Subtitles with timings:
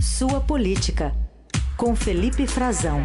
[0.00, 1.14] Sua Política,
[1.76, 3.00] com Felipe Frazão.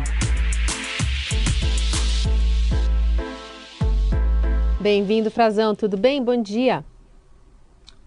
[4.79, 5.75] Bem-vindo, Frazão.
[5.75, 6.23] Tudo bem?
[6.23, 6.85] Bom dia.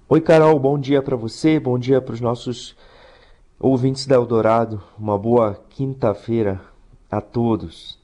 [0.09, 0.59] Oi, Carol.
[0.59, 1.61] Bom dia para você.
[1.61, 2.74] Bom dia para os nossos
[3.61, 4.82] ouvintes da Eldorado.
[4.98, 6.59] Uma boa quinta-feira
[7.11, 7.98] a todos.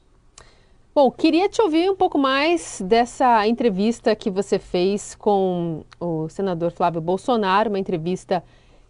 [0.93, 6.71] Bom, queria te ouvir um pouco mais dessa entrevista que você fez com o senador
[6.71, 8.43] Flávio Bolsonaro, uma entrevista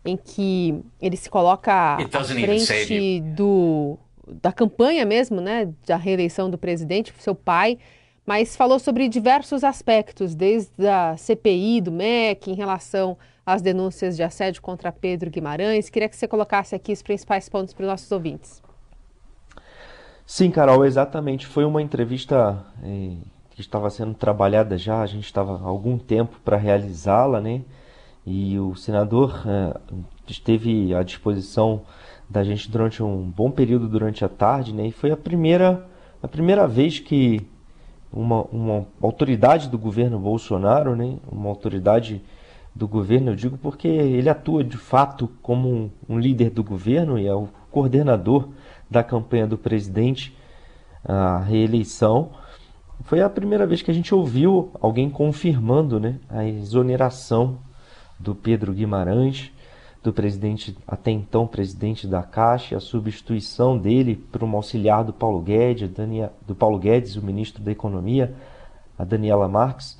[0.06, 6.58] em que ele se coloca à frente do, da campanha mesmo, né, da reeleição do
[6.58, 7.80] presidente, seu pai,
[8.26, 14.24] mas falou sobre diversos aspectos, desde a CPI do MEC, em relação às denúncias de
[14.24, 15.90] assédio contra Pedro Guimarães.
[15.90, 18.64] Queria que você colocasse aqui os principais pontos para os nossos ouvintes.
[20.26, 21.46] Sim, Carol, exatamente.
[21.46, 23.18] Foi uma entrevista eh,
[23.52, 27.62] que estava sendo trabalhada já, a gente estava há algum tempo para realizá-la, né?
[28.26, 29.78] E o senador é,
[30.28, 31.82] esteve à disposição
[32.28, 34.88] da gente durante um bom período durante a tarde, né?
[34.88, 35.86] E foi a primeira,
[36.24, 37.46] a primeira vez que
[38.12, 41.18] uma, uma autoridade do governo Bolsonaro, né?
[41.32, 42.22] Uma autoridade
[42.74, 47.18] do governo, eu digo porque ele atua de fato como um, um líder do governo
[47.18, 48.50] e é o coordenador
[48.90, 50.36] da campanha do presidente
[51.04, 52.32] à reeleição.
[53.04, 57.60] Foi a primeira vez que a gente ouviu alguém confirmando né, a exoneração
[58.20, 59.52] do Pedro Guimarães,
[60.04, 65.42] do presidente, até então presidente da Caixa, a substituição dele por um auxiliar do Paulo
[65.42, 65.90] Guedes,
[66.46, 68.36] do Paulo Guedes, o ministro da Economia,
[68.98, 69.98] a Daniela Marques.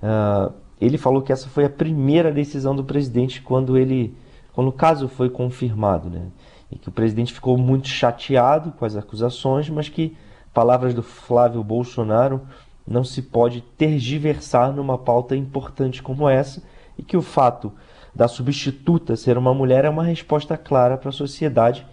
[0.00, 4.14] Uh, ele falou que essa foi a primeira decisão do presidente quando ele,
[4.52, 6.28] quando o caso foi confirmado, né?
[6.70, 10.16] E que o presidente ficou muito chateado com as acusações, mas que
[10.54, 12.42] palavras do Flávio Bolsonaro
[12.86, 16.62] não se pode tergiversar numa pauta importante como essa
[16.98, 17.72] e que o fato
[18.14, 21.86] da substituta ser uma mulher é uma resposta clara para a sociedade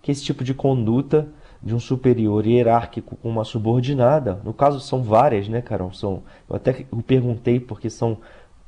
[0.00, 1.28] que esse tipo de conduta
[1.62, 5.92] de um superior hierárquico com uma subordinada, no caso são várias, né, Carol?
[5.92, 8.18] São, eu até perguntei porque são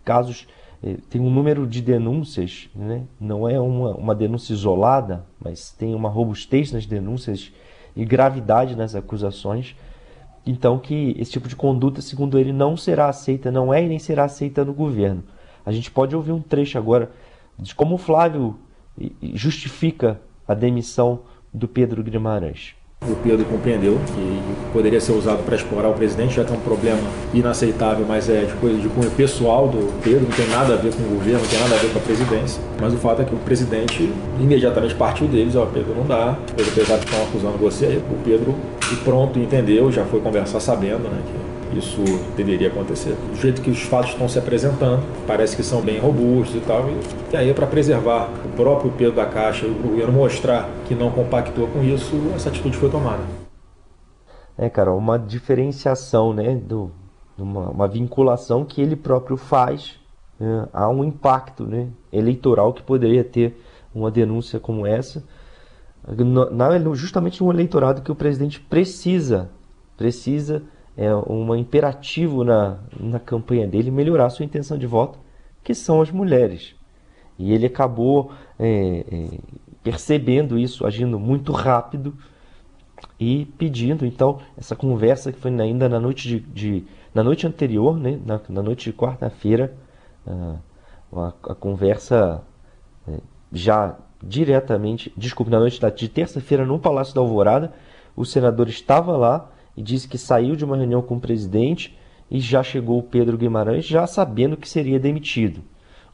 [0.04, 0.48] casos,
[0.82, 3.04] eh, tem um número de denúncias, né?
[3.20, 7.52] não é uma, uma denúncia isolada, mas tem uma robustez nas denúncias
[7.94, 9.76] e gravidade nas acusações.
[10.44, 13.98] Então, que esse tipo de conduta, segundo ele, não será aceita, não é e nem
[13.98, 15.22] será aceita no governo.
[15.68, 17.10] A gente pode ouvir um trecho agora
[17.58, 18.56] de como Flávio
[19.34, 21.20] justifica a demissão
[21.52, 22.74] do Pedro Guimarães.
[23.02, 24.42] O Pedro compreendeu que
[24.72, 27.02] poderia ser usado para explorar o presidente, já que é um problema
[27.34, 30.90] inaceitável, mas é de coisa de cunho pessoal do Pedro, não tem nada a ver
[30.94, 32.62] com o governo, não tem nada a ver com a presidência.
[32.80, 36.96] Mas o fato é que o presidente imediatamente partiu deles, ó, Pedro não dá, apesar
[36.96, 38.54] de estão acusando você, o Pedro
[38.90, 42.02] e pronto entendeu, já foi conversar sabendo, né, que isso
[42.36, 43.14] deveria acontecer.
[43.30, 46.86] Do jeito que os fatos estão se apresentando, parece que são bem robustos e tal,
[47.32, 51.10] e aí para preservar o próprio Pedro da Caixa e o governo mostrar que não
[51.10, 53.22] compactou com isso, essa atitude foi tomada.
[54.56, 56.90] É, cara, uma diferenciação, né, do,
[57.36, 59.94] uma, uma vinculação que ele próprio faz
[60.38, 63.60] né, a um impacto né, eleitoral que poderia ter
[63.94, 65.22] uma denúncia como essa,
[66.06, 69.50] na, justamente no eleitorado que o presidente precisa,
[69.96, 70.62] precisa
[70.98, 75.16] é um imperativo na, na campanha dele melhorar sua intenção de voto,
[75.62, 76.74] que são as mulheres.
[77.38, 79.38] E ele acabou é, é,
[79.80, 82.12] percebendo isso, agindo muito rápido
[83.18, 87.96] e pedindo, então, essa conversa que foi ainda na noite, de, de na noite anterior,
[87.96, 89.76] né, na, na noite de quarta-feira,
[90.26, 92.42] a, a, conversa
[93.06, 93.20] é,
[93.52, 97.72] já diretamente, desculpe, na noite de terça-feira no Palácio da Alvorada,
[98.16, 101.96] o senador estava lá e disse que saiu de uma reunião com o presidente
[102.28, 105.60] e já chegou o Pedro Guimarães já sabendo que seria demitido.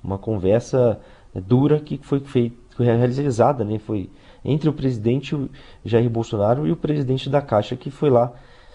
[0.03, 1.01] Uma conversa
[1.35, 3.79] é, dura que foi feita, realizada, né?
[3.79, 4.11] Foi
[4.45, 5.35] entre o presidente
[5.83, 8.35] Jair Bolsonaro e o presidente da Caixa que foi lá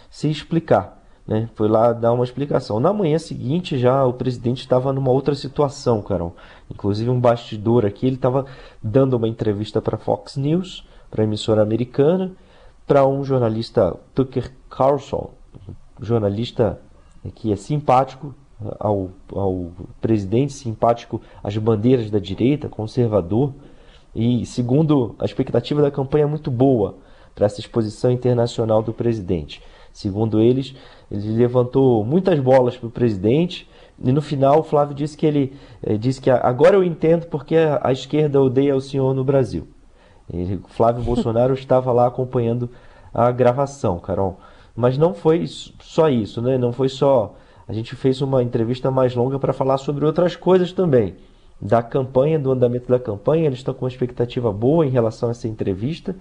[0.09, 1.47] se explicar, né?
[1.53, 2.79] Foi lá dar uma explicação.
[2.79, 6.35] Na manhã seguinte já o presidente estava numa outra situação, Carol.
[6.67, 8.43] Inclusive um bastidor aqui, ele estava
[8.81, 12.31] dando uma entrevista para Fox News, para a emissora americana,
[12.89, 15.29] para um jornalista Tucker Carlson,
[16.01, 16.81] jornalista
[17.35, 18.33] que é simpático
[18.79, 19.67] ao, ao
[20.01, 23.53] presidente, simpático às bandeiras da direita, conservador,
[24.15, 26.95] e segundo a expectativa da campanha muito boa
[27.35, 29.61] para essa exposição internacional do presidente.
[29.93, 30.73] Segundo eles,
[31.11, 33.69] ele levantou muitas bolas para o presidente
[34.03, 35.53] e no final o Flávio disse que ele
[35.83, 39.67] eh, disse que agora eu entendo porque a esquerda odeia o senhor no Brasil.
[40.31, 42.69] Ele, Flávio Bolsonaro estava lá acompanhando
[43.13, 44.39] a gravação, Carol.
[44.75, 46.57] Mas não foi só isso, né?
[46.57, 47.35] Não foi só.
[47.67, 51.15] A gente fez uma entrevista mais longa para falar sobre outras coisas também.
[51.61, 53.45] da campanha, do andamento da campanha.
[53.45, 56.15] Eles estão com uma expectativa boa em relação a essa entrevista.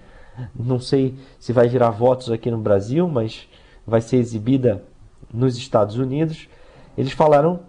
[0.55, 3.49] Não sei se vai virar votos aqui no Brasil, mas
[3.87, 4.83] vai ser exibida
[5.33, 6.49] nos Estados Unidos.
[6.97, 7.61] Eles falaram,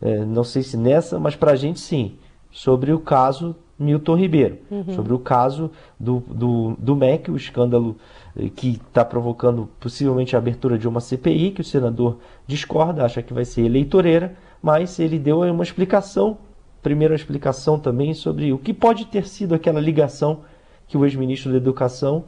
[0.00, 2.16] é, não sei se nessa, mas para a gente sim,
[2.50, 4.94] sobre o caso Milton Ribeiro, uhum.
[4.94, 7.96] sobre o caso do, do, do MEC, o escândalo
[8.36, 13.22] eh, que está provocando possivelmente a abertura de uma CPI, que o senador discorda, acha
[13.22, 16.38] que vai ser eleitoreira, mas ele deu uma explicação,
[16.82, 20.40] primeira explicação também sobre o que pode ter sido aquela ligação
[20.86, 22.24] que o ex-ministro da Educação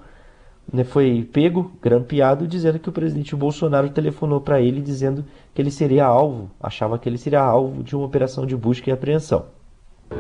[0.73, 5.71] né, foi pego, grampeado, dizendo que o presidente Bolsonaro telefonou para ele dizendo que ele
[5.71, 9.47] seria alvo, achava que ele seria alvo de uma operação de busca e apreensão.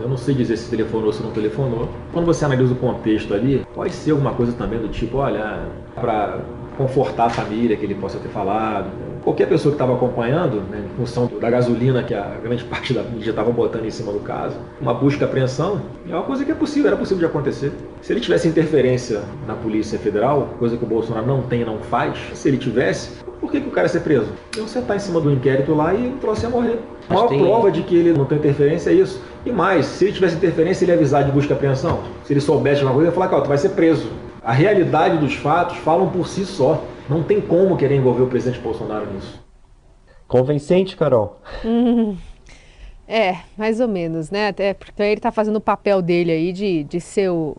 [0.00, 1.88] Eu não sei dizer se telefonou ou se não telefonou.
[2.12, 6.41] Quando você analisa o contexto ali, pode ser alguma coisa também do tipo, olha, para
[6.76, 8.91] confortar a família que ele possa ter falado.
[9.23, 13.02] Qualquer pessoa que estava acompanhando, né, em função da gasolina que a grande parte da
[13.02, 16.50] mídia estava botando em cima do caso, uma busca e apreensão é uma coisa que
[16.50, 17.73] é possível, era possível de acontecer.
[18.02, 21.79] Se ele tivesse interferência na Polícia Federal, coisa que o Bolsonaro não tem e não
[21.79, 24.32] faz, se ele tivesse, por que, que o cara ia ser preso?
[24.56, 26.78] Iam sentar em cima do inquérito lá e o troço ia morrer.
[27.08, 27.38] A maior tem...
[27.38, 29.20] prova de que ele não tem interferência é isso.
[29.44, 32.00] E mais, se ele tivesse interferência, ele ia avisar de busca e apreensão.
[32.25, 34.10] Se ele soubesse de uma coisa, ele ia falar, cara, tu vai ser preso.
[34.42, 36.82] A realidade dos fatos falam por si só.
[37.08, 39.42] Não tem como querer envolver o presidente Bolsonaro nisso.
[40.26, 41.38] Convencente, Carol?
[41.64, 42.16] Hum,
[43.06, 44.48] é, mais ou menos, né?
[44.48, 47.56] Até porque ele está fazendo o papel dele aí de, de ser o,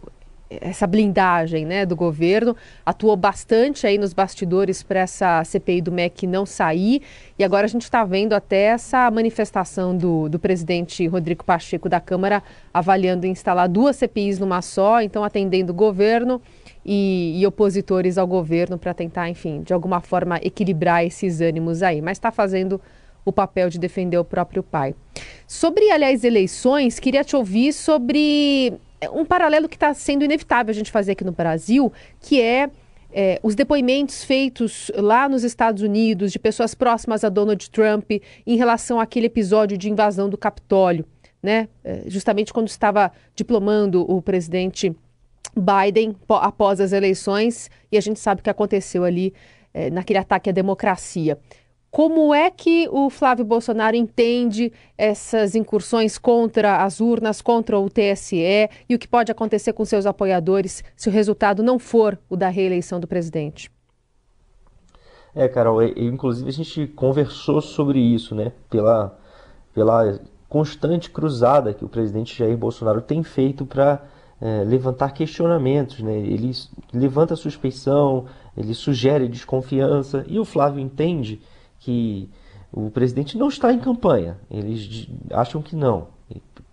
[0.50, 2.56] essa blindagem né, do governo,
[2.86, 7.01] atuou bastante aí nos bastidores para essa CPI do MEC não sair,
[7.38, 12.00] e agora a gente está vendo até essa manifestação do, do presidente Rodrigo Pacheco da
[12.00, 12.44] Câmara
[12.74, 16.42] avaliando instalar duas CPIs numa só, então atendendo o governo
[16.86, 22.01] e, e opositores ao governo para tentar, enfim, de alguma forma equilibrar esses ânimos aí,
[22.01, 22.80] mas está fazendo
[23.25, 24.94] o papel de defender o próprio pai.
[25.48, 28.74] Sobre, aliás, eleições, queria te ouvir sobre
[29.12, 31.92] um paralelo que está sendo inevitável a gente fazer aqui no Brasil,
[32.22, 32.69] que é,
[33.12, 38.12] é, os depoimentos feitos lá nos Estados Unidos de pessoas próximas a Donald Trump
[38.46, 41.06] em relação àquele episódio de invasão do Capitólio,
[41.42, 41.69] né?
[41.84, 44.96] É, justamente quando estava diplomando o presidente
[45.56, 49.34] Biden após as eleições, e a gente sabe o que aconteceu ali
[49.74, 51.38] é, naquele ataque à democracia.
[51.95, 58.69] Como é que o Flávio Bolsonaro entende essas incursões contra as urnas, contra o TSE
[58.89, 62.50] e o que pode acontecer com seus apoiadores se o resultado não for o da
[62.50, 63.71] reeleição do presidente?
[65.33, 68.51] É, Carol, inclusive a gente conversou sobre isso, né?
[68.69, 69.18] Pela,
[69.74, 70.19] pela
[70.50, 74.03] constante cruzada que o presidente Jair Bolsonaro tem feito para
[74.41, 76.18] é, levantar questionamentos, né?
[76.18, 76.51] Ele
[76.94, 78.25] levanta suspeição,
[78.57, 81.41] ele sugere desconfiança e o Flávio entende
[81.86, 82.28] que
[82.74, 84.38] o presidente não está em campanha.
[84.50, 86.08] Eles acham que não.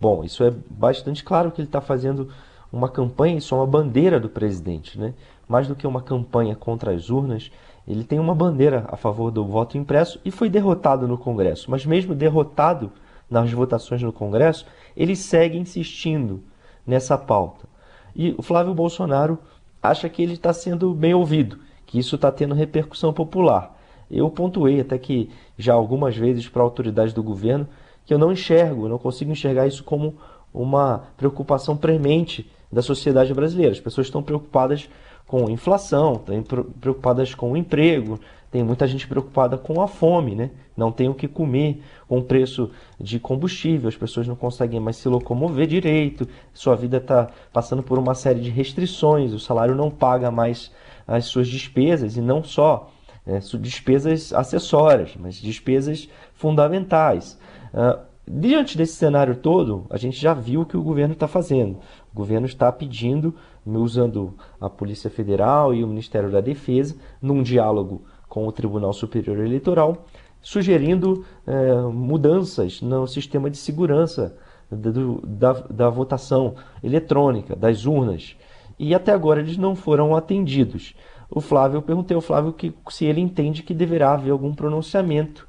[0.01, 2.31] Bom, isso é bastante claro que ele está fazendo
[2.73, 5.13] uma campanha, isso é uma bandeira do presidente, né?
[5.47, 7.51] Mais do que uma campanha contra as urnas,
[7.87, 11.71] ele tem uma bandeira a favor do voto impresso e foi derrotado no Congresso.
[11.71, 12.91] Mas mesmo derrotado
[13.29, 14.65] nas votações no Congresso,
[14.97, 16.43] ele segue insistindo
[16.87, 17.69] nessa pauta.
[18.17, 19.39] E o Flávio Bolsonaro
[19.83, 23.79] acha que ele está sendo bem ouvido, que isso está tendo repercussão popular.
[24.13, 27.67] Eu pontuei até que já algumas vezes para autoridades do governo
[28.05, 30.15] que eu não enxergo, não consigo enxergar isso como
[30.53, 33.73] uma preocupação premente da sociedade brasileira.
[33.73, 34.89] As pessoas estão preocupadas
[35.27, 40.51] com inflação, estão preocupadas com o emprego, tem muita gente preocupada com a fome, né?
[40.77, 44.97] Não tem o que comer, com o preço de combustível, as pessoas não conseguem mais
[44.97, 49.91] se locomover direito, sua vida está passando por uma série de restrições, o salário não
[49.91, 50.71] paga mais
[51.07, 52.92] as suas despesas e não só
[53.27, 57.39] é, despesas acessórias, mas despesas fundamentais.
[57.73, 61.79] Uh, diante desse cenário todo, a gente já viu o que o governo está fazendo.
[62.13, 68.03] O governo está pedindo, usando a Polícia Federal e o Ministério da Defesa, num diálogo
[68.29, 70.05] com o Tribunal Superior Eleitoral,
[70.41, 74.37] sugerindo é, mudanças no sistema de segurança
[74.71, 78.37] do, da, da votação eletrônica, das urnas.
[78.79, 80.95] E até agora eles não foram atendidos
[81.35, 85.49] o Flávio, eu perguntei ao Flávio que, se ele entende que deverá haver algum pronunciamento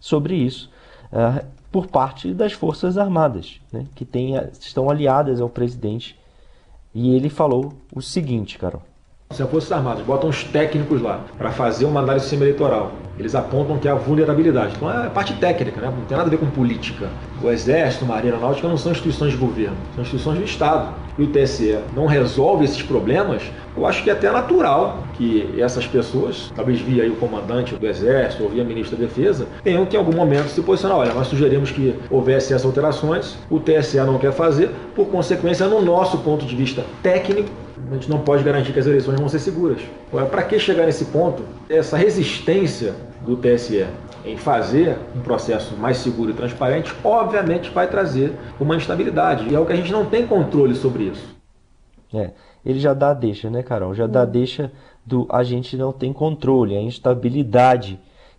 [0.00, 0.70] sobre isso
[1.12, 6.18] uh, por parte das Forças Armadas, né, que tem, estão aliadas ao presidente.
[6.94, 8.82] E ele falou o seguinte, Carol.
[9.30, 13.76] Se as Forças Armadas botam os técnicos lá para fazer uma análise eleitoral eles apontam
[13.78, 14.74] que a vulnerabilidade.
[14.76, 15.92] Então é parte técnica, né?
[15.94, 17.08] não tem nada a ver com política.
[17.42, 20.94] O Exército, a Marinha Aeronáutica não são instituições de governo, são instituições do Estado.
[21.18, 23.42] E o TSE não resolve esses problemas,
[23.76, 28.44] eu acho que é até natural que essas pessoas, talvez via o comandante do Exército
[28.44, 30.98] ou via ministro da Defesa, tenham que em algum momento se posicionar.
[30.98, 35.82] Olha, nós sugerimos que houvesse essas alterações, o TSE não quer fazer, por consequência, no
[35.82, 37.48] nosso ponto de vista técnico,
[37.90, 39.80] a gente não pode garantir que as eleições vão ser seguras.
[40.10, 41.42] Para que chegar nesse ponto?
[41.68, 43.86] Essa resistência do TSE
[44.24, 49.48] em fazer um processo mais seguro e transparente, obviamente vai trazer uma instabilidade.
[49.48, 51.36] E é o que a gente não tem controle sobre isso.
[52.12, 52.30] É,
[52.64, 53.94] ele já dá a deixa, né, Carol?
[53.94, 54.72] Já dá a deixa
[55.04, 57.98] do a gente não tem controle, a instabilidade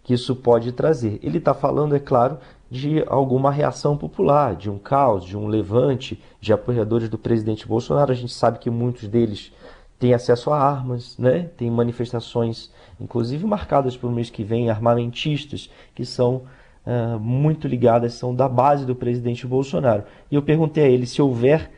[0.10, 1.20] que isso pode trazer.
[1.22, 6.20] Ele está falando, é claro, de alguma reação popular, de um caos, de um levante
[6.42, 8.12] de apoiadores do presidente Bolsonaro.
[8.12, 9.54] A gente sabe que muitos deles
[10.00, 11.52] têm acesso a armas, né?
[11.56, 16.42] tem manifestações, inclusive marcadas para o mês que vem, armamentistas, que são
[16.88, 20.06] uh, muito ligadas, são da base do presidente Bolsonaro.
[20.32, 21.70] E eu perguntei a ele se houver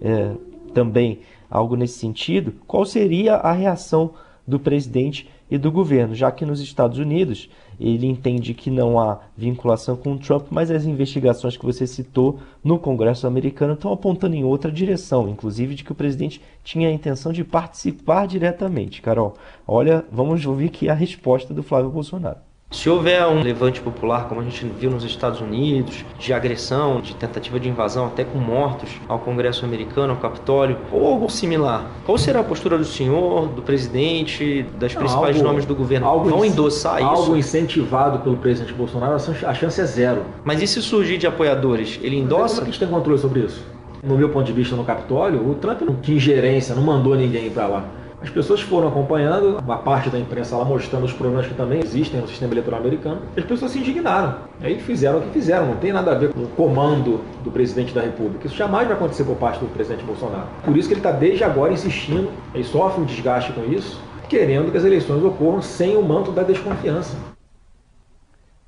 [0.00, 0.36] uh,
[0.72, 4.14] também algo nesse sentido, qual seria a reação
[4.44, 9.20] do presidente e do governo, já que nos Estados Unidos ele entende que não há
[9.36, 14.34] vinculação com o Trump, mas as investigações que você citou no Congresso americano estão apontando
[14.34, 19.02] em outra direção, inclusive de que o presidente tinha a intenção de participar diretamente.
[19.02, 19.34] Carol,
[19.66, 22.45] olha, vamos ouvir aqui a resposta do Flávio Bolsonaro.
[22.68, 27.14] Se houver um levante popular, como a gente viu nos Estados Unidos, de agressão, de
[27.14, 32.18] tentativa de invasão, até com mortos ao Congresso americano, ao Capitólio, ou algo similar, qual
[32.18, 36.08] será a postura do senhor, do presidente, das Não, principais algo, nomes do governo?
[36.08, 37.22] Algo Vão endossar algo isso?
[37.22, 40.22] Algo incentivado pelo presidente Bolsonaro, a chance é zero.
[40.44, 42.00] Mas e se surgir de apoiadores?
[42.02, 42.56] Ele endossa?
[42.56, 43.64] Como é que a gente tem controle sobre isso?
[44.02, 47.48] No meu ponto de vista, no Capitólio, o Trump não tinha ingerência, não mandou ninguém
[47.48, 47.84] para lá.
[48.20, 52.18] As pessoas foram acompanhando, uma parte da imprensa lá mostrando os problemas que também existem
[52.18, 53.20] no sistema eleitoral americano.
[53.36, 54.36] As pessoas se indignaram.
[54.60, 57.92] Aí fizeram o que fizeram, não tem nada a ver com o comando do presidente
[57.92, 58.46] da República.
[58.46, 60.48] Isso jamais vai acontecer por parte do presidente Bolsonaro.
[60.64, 64.70] Por isso que ele está desde agora insistindo, ele sofre um desgaste com isso, querendo
[64.70, 67.16] que as eleições ocorram sem o manto da desconfiança.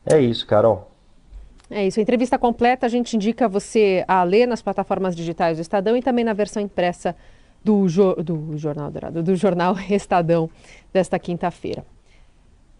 [0.04, 0.90] É isso, Carol.
[1.70, 1.98] É isso.
[1.98, 6.02] A entrevista completa a gente indica você a ler nas plataformas digitais do Estadão e
[6.02, 7.14] também na versão impressa
[7.64, 7.86] do,
[8.22, 10.48] do Jornal Dourado, do Jornal Estadão
[10.92, 11.84] desta quinta-feira.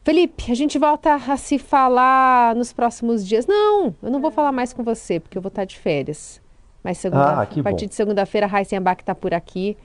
[0.05, 3.47] Felipe, a gente volta a se falar nos próximos dias.
[3.47, 6.41] Não, eu não vou falar mais com você, porque eu vou estar de férias.
[6.83, 7.89] Mas segunda, ah, a partir bom.
[7.89, 9.77] de segunda-feira, a Raíssa Abac está por aqui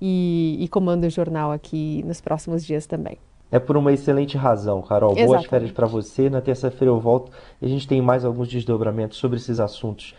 [0.00, 3.18] e, e comanda o jornal aqui nos próximos dias também.
[3.50, 5.12] É por uma excelente razão, Carol.
[5.12, 5.34] Exatamente.
[5.34, 6.28] Boas férias para você.
[6.28, 10.14] Na terça-feira eu volto e a gente tem mais alguns desdobramentos sobre esses assuntos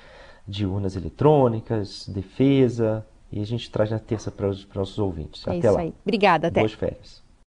[0.47, 5.45] de urnas eletrônicas, defesa, e a gente traz na terça para os nossos ouvintes.
[5.47, 5.81] É até lá.
[5.81, 5.93] Aí.
[6.03, 6.61] Obrigada, até.
[6.61, 7.26] Boas férias.